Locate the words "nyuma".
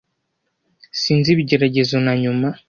2.21-2.47